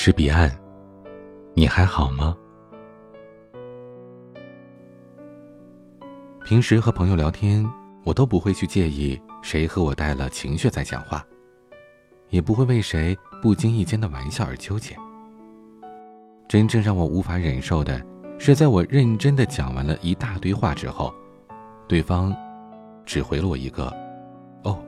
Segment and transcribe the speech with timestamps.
[0.00, 0.48] 是彼岸，
[1.54, 2.36] 你还好吗？
[6.44, 7.68] 平时和朋友聊天，
[8.04, 11.26] 我都不会去介意谁和我带了情绪在讲话，
[12.28, 14.96] 也不会为谁不经意间的玩笑而纠结。
[16.46, 18.00] 真正让我无法忍受的
[18.38, 21.12] 是，在我认真的讲完了一大堆话之后，
[21.88, 22.32] 对方
[23.04, 23.92] 只回了我一个
[24.62, 24.80] “哦”，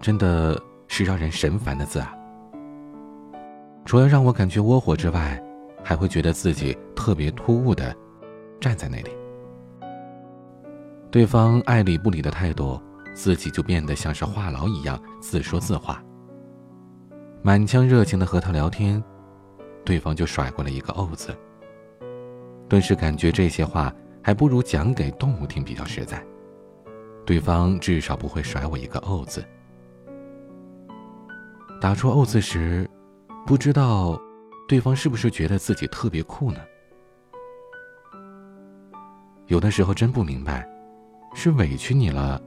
[0.00, 2.14] 真的是让人神烦的字啊！
[3.84, 5.40] 除了让我感觉窝火之外，
[5.82, 7.94] 还会觉得自己特别突兀的
[8.58, 9.10] 站在那里。
[11.10, 12.80] 对方爱理不理的态度，
[13.12, 16.02] 自己就变得像是话痨一样自说自话。
[17.42, 19.02] 满腔热情的和他聊天，
[19.84, 21.36] 对方就甩过来一个“哦”字。
[22.68, 26.24] 顿时感觉这些话还不如讲给动物听比较实在。
[27.26, 29.44] 对方至少不会甩我一个“哦”字。
[31.80, 32.88] 打出“哦”字时。
[33.46, 34.18] 不知道，
[34.66, 36.60] 对方是不是觉得自己特别酷呢？
[39.48, 40.66] 有的时候真不明白，
[41.34, 42.40] 是委屈你了，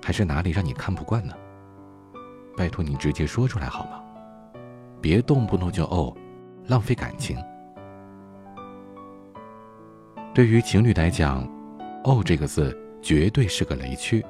[0.00, 1.34] 还是哪里让你看不惯呢？
[2.56, 4.00] 拜托你直接说出来好吗？
[5.00, 6.16] 别动不动就哦，
[6.68, 7.36] 浪费感情。
[10.32, 11.42] 对于情侣来讲
[12.04, 14.24] ，“哦”这个字绝对是个雷区。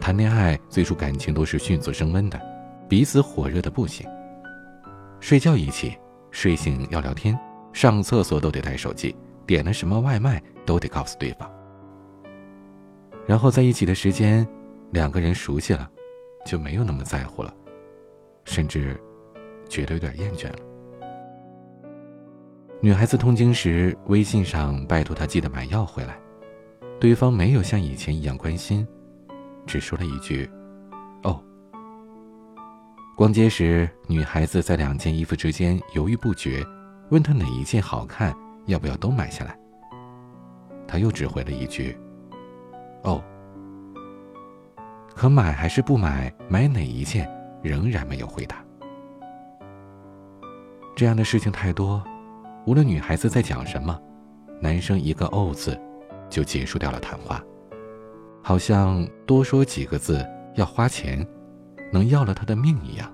[0.00, 2.40] 谈恋爱最初感情都是迅速升温的，
[2.88, 4.08] 彼此火热的不行。
[5.20, 5.96] 睡觉一起，
[6.30, 7.38] 睡醒要聊天，
[7.72, 9.14] 上厕所都得带手机，
[9.46, 11.50] 点了什么外卖都得告诉对方。
[13.26, 14.46] 然后在一起的时间，
[14.92, 15.90] 两个人熟悉了，
[16.46, 17.52] 就没有那么在乎了，
[18.44, 18.98] 甚至
[19.68, 20.58] 觉得有点厌倦了。
[22.80, 26.16] 女孩子痛经时，微信上拜托她记得买药回来，
[27.00, 28.86] 对方没有像以前一样关心，
[29.66, 30.48] 只说了一句：“。”
[33.18, 36.64] 逛街时，女孩子在两件衣服之间犹豫不决，
[37.10, 38.32] 问他哪一件好看，
[38.66, 39.58] 要不要都买下来。
[40.86, 41.98] 他又只回了一句
[43.02, 43.20] ：“哦。”
[45.16, 47.28] 可买还是不买，买哪一件，
[47.60, 48.64] 仍然没有回答。
[50.94, 52.00] 这样的事情太多，
[52.66, 54.00] 无论女孩子在讲什么，
[54.60, 55.76] 男生一个“哦”字，
[56.30, 57.42] 就结束掉了谈话，
[58.44, 60.24] 好像多说几个字
[60.54, 61.26] 要花钱。
[61.92, 63.10] 能要了他的命一样，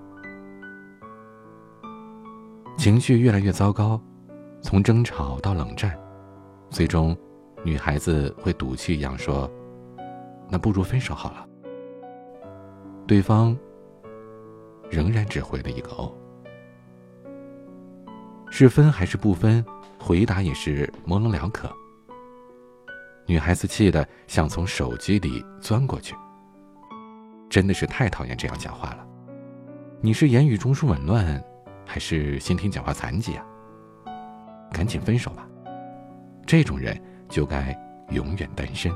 [2.76, 4.00] 情绪越来越糟糕，
[4.60, 5.98] 从争吵到冷战，
[6.70, 7.16] 最终，
[7.62, 9.50] 女孩子会赌气一样说
[10.50, 11.46] ：“那不如分手好了。”
[13.06, 13.56] 对方
[14.90, 16.12] 仍然只回了一个“哦”，
[18.50, 19.64] 是分还是不分？
[19.98, 21.70] 回答也是模棱两可。
[23.26, 26.14] 女孩子气得想从手机里钻过去。
[27.54, 29.06] 真的是太讨厌这样讲话了。
[30.00, 31.40] 你是言语中枢紊乱，
[31.86, 33.46] 还是先天讲话残疾啊？
[34.72, 35.46] 赶紧分手吧，
[36.44, 37.72] 这种人就该
[38.10, 38.92] 永远单身。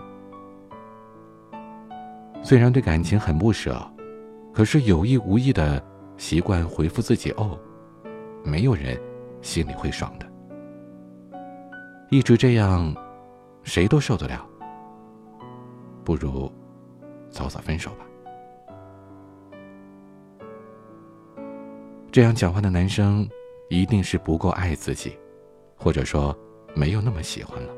[2.43, 3.81] 虽然对感情很不舍，
[4.53, 5.81] 可是有意无意的
[6.17, 7.57] 习惯回复自己“哦”，
[8.45, 9.01] 没有人
[9.41, 10.27] 心里会爽的。
[12.11, 12.93] 一直这样，
[13.63, 14.45] 谁都受得了。
[16.05, 16.53] 不如
[17.31, 18.05] 早早分手吧。
[22.11, 23.29] 这样讲话的男生，
[23.69, 25.17] 一定是不够爱自己，
[25.77, 26.37] 或者说
[26.75, 27.75] 没有那么喜欢了。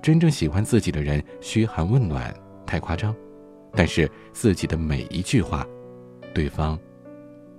[0.00, 2.32] 真正喜欢自己的人，嘘寒问暖
[2.64, 3.14] 太夸张，
[3.72, 5.66] 但是自己的每一句话，
[6.32, 6.78] 对方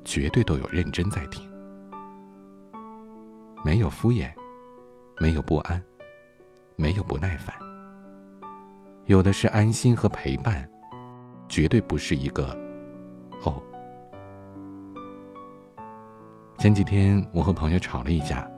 [0.06, 1.46] 绝对都有认真在听，
[3.64, 4.32] 没有敷衍，
[5.20, 5.84] 没有不安，
[6.78, 7.54] 没有不耐烦，
[9.08, 10.68] 有的是安心和陪伴，
[11.50, 12.58] 绝对不是一个
[13.44, 13.62] 哦。
[16.58, 18.50] 前几天我和朋友吵了一架，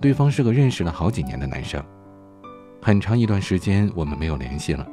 [0.00, 1.82] 对方是个认识了好几年的男生，
[2.80, 4.86] 很长一段时间我们没有联系了。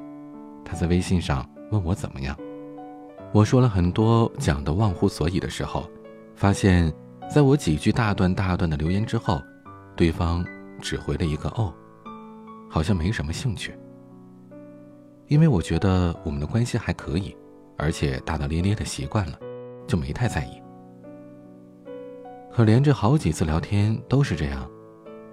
[0.66, 2.36] 他在微信上问我怎么样，
[3.34, 5.88] 我说了很多讲的忘乎所以的时候，
[6.36, 6.92] 发现
[7.30, 9.42] 在我几句大段大段的留言之后，
[9.96, 10.44] 对方
[10.82, 11.72] 只回了一个哦，
[12.70, 13.78] 好像没什么兴趣。
[15.28, 17.36] 因为我觉得我们的关系还可以，
[17.78, 19.38] 而且大大咧咧的习惯了，
[19.86, 20.63] 就没太在意。
[22.56, 24.70] 可连着好几次聊天都是这样，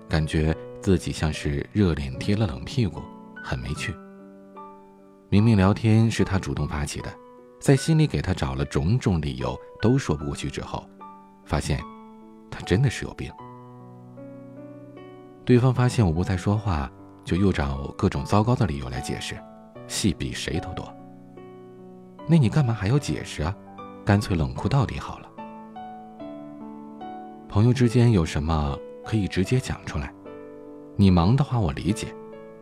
[0.08, 3.02] 感觉自己像是热脸贴了冷屁股，
[3.44, 3.94] 很没趣。
[5.28, 7.14] 明明聊天是他主动发起的，
[7.61, 10.88] 在心里给他找了种种理由都说不过去之后，
[11.44, 11.78] 发现
[12.50, 13.31] 他真的是有病。
[15.44, 16.90] 对方发现我不再说话，
[17.23, 19.37] 就又找各种糟糕的理由来解释，
[19.87, 20.90] 戏比谁都多。
[22.26, 23.55] 那你干嘛还要解释啊？
[24.06, 25.29] 干脆冷酷到底好了。
[27.50, 30.14] 朋友之间有什么可以直接讲出来。
[30.94, 32.06] 你忙的话我理解，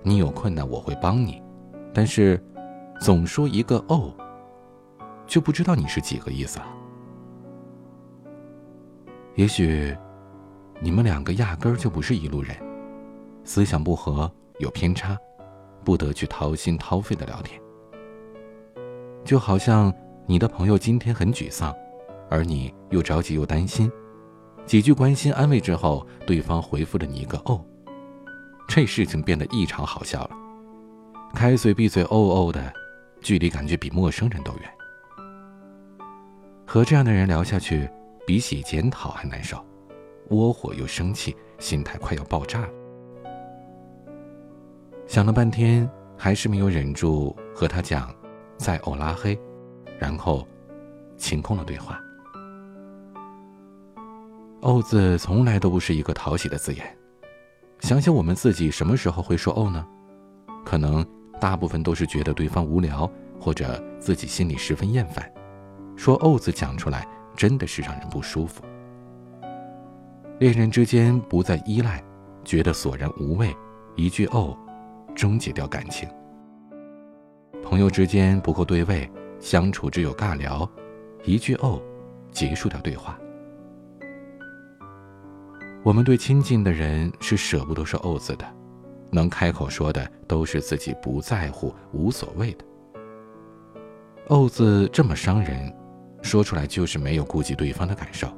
[0.03, 1.43] 你有困难我会帮你，
[1.93, 2.43] 但是
[2.99, 4.11] 总说一个哦，
[5.27, 6.67] 就不知道你是几个意思了。
[9.35, 9.95] 也许
[10.81, 12.57] 你们两个压根儿就不是一路人，
[13.45, 15.19] 思想不合，有偏差，
[15.85, 17.61] 不得去掏心掏肺的聊天。
[19.23, 19.93] 就好像
[20.25, 21.75] 你的朋友今天很沮丧，
[22.31, 23.91] 而你又着急又担心，
[24.69, 27.65] 几句关心安慰之后，对方回复了你一个“哦”，
[28.69, 30.31] 这事情变得异常好笑了。
[31.35, 32.71] 开嘴闭嘴“哦哦”的，
[33.23, 34.71] 距离感觉比陌生人都远。
[36.67, 37.89] 和这样的人聊下去，
[38.27, 39.59] 比起检讨还难受，
[40.29, 42.69] 窝火又生气，心态快要爆炸了。
[45.07, 48.15] 想了半天，还是没有忍住和他讲。
[48.59, 49.39] 再偶拉黑，
[49.99, 50.47] 然后
[51.17, 51.99] 清空了对话。
[54.61, 56.97] “哦”字从来都不是一个讨喜的字眼。
[57.81, 59.87] 想想我们自己什么时候会说“哦”呢？
[60.65, 61.07] 可能
[61.41, 63.11] 大部分都是觉得对方无聊，
[63.41, 65.31] 或者自己心里十分厌烦。
[65.97, 67.07] 说“哦”字讲出来
[67.37, 68.63] 真的是让人不舒服。
[70.41, 72.03] 恋人之间不再依赖，
[72.45, 73.55] 觉得索然无味，
[73.97, 74.57] 一句“哦”，
[75.15, 76.09] 终结掉感情。
[77.63, 80.69] 朋友之间不够对味，相处只有尬聊，
[81.25, 81.81] 一句“哦”，
[82.31, 83.19] 结束掉对话。
[85.89, 88.45] 我们对亲近的人是舍不得说“哦”字的，
[89.11, 92.65] 能开口说的都是自己不在乎、无所谓的。
[94.29, 95.75] “哦”字这么伤人，
[96.21, 98.29] 说出来就是没有顾及对方的感受。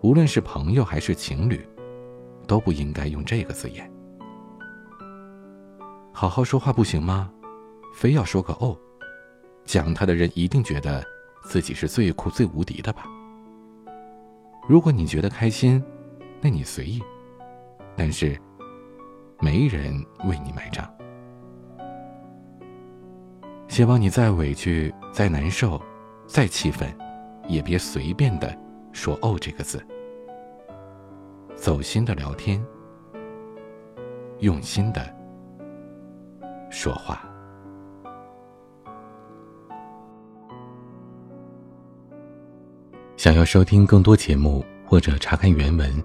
[0.00, 1.68] 无论是朋友还是情侣，
[2.46, 3.92] 都不应该用这个字眼。
[6.14, 7.30] 好好说话不行吗？
[7.94, 8.74] 非要说个哦，
[9.66, 11.04] 讲他的人一定觉得
[11.42, 13.04] 自己是最酷最无敌的吧？
[14.66, 15.84] 如果你觉得开心，
[16.44, 17.02] 那你随意，
[17.96, 18.38] 但是
[19.40, 19.94] 没人
[20.26, 20.86] 为你买账。
[23.66, 25.80] 希望你再委屈、再难受、
[26.26, 26.86] 再气愤，
[27.48, 28.54] 也别随便的
[28.92, 29.82] 说“哦”这个字。
[31.54, 32.62] 走心的聊天，
[34.40, 35.00] 用心的
[36.68, 37.22] 说话。
[43.16, 46.04] 想要收听更多节目或者查看原文，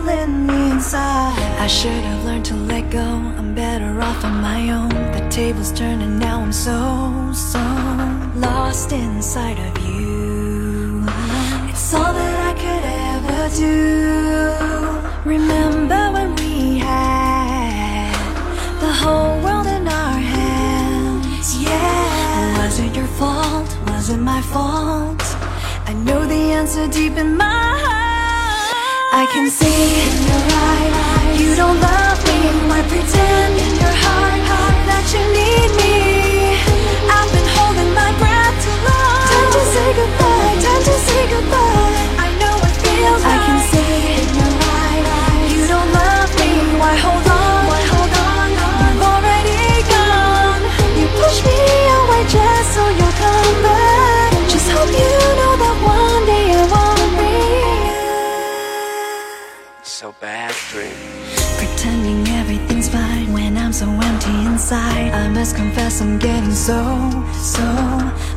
[0.00, 1.58] Killing me inside?
[1.58, 3.06] I should have learned to let go.
[3.38, 4.88] I'm better off on my own.
[4.88, 6.40] The table's turning now.
[6.40, 7.60] I'm so, so
[8.36, 11.04] lost inside of you.
[11.70, 13.78] It's all that I could ever do.
[15.28, 18.12] Remember when we had
[18.80, 21.60] the whole world in our hands?
[21.62, 22.64] Yeah.
[22.64, 23.68] Was it your fault?
[23.86, 25.22] Was it my fault?
[25.90, 27.69] I know the answer deep in my.
[29.12, 32.38] I can see in your eyes you don't love me.
[32.68, 34.40] Why pretend in your heart
[34.86, 36.19] that you need me?
[59.82, 60.92] So bad trip.
[61.56, 65.12] Pretending everything's fine when I'm so empty inside.
[65.12, 66.80] I must confess I'm getting so,
[67.40, 67.64] so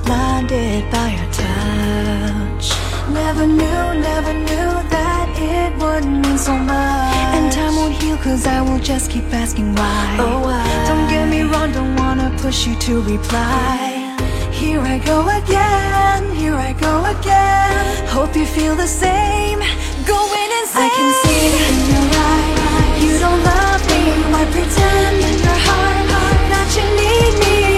[0.06, 2.66] blinded by your touch.
[3.10, 7.16] Never knew, never knew that it would mean so much.
[7.36, 10.18] And time won't heal cause I will just keep asking why.
[10.20, 10.86] Oh, why?
[10.88, 14.16] Don't get me wrong, don't wanna push you to reply.
[14.52, 18.08] Here I go again, here I go again.
[18.08, 19.62] Hope you feel the same.
[20.06, 20.84] Going insane.
[20.84, 24.02] I can see in your eyes you don't love me.
[24.32, 26.08] Why pretend in your heart
[26.52, 27.73] that you need me?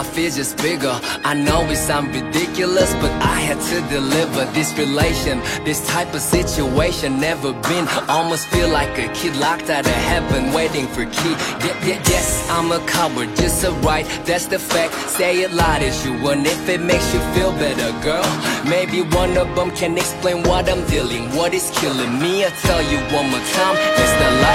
[0.00, 0.96] My fears just bigger.
[1.30, 6.22] I know it sounds ridiculous, but I had to deliver this relation, this type of
[6.22, 7.20] situation.
[7.20, 11.34] Never been, almost feel like a kid locked out of heaven, waiting for key.
[11.64, 14.94] Yeah, yeah, yes, I'm a coward, just a right, that's the fact.
[15.18, 18.28] Say it loud as you want, if it makes you feel better, girl.
[18.64, 22.46] Maybe one of them can explain what I'm dealing, what is killing me.
[22.46, 24.49] I tell you one more time, it's the life,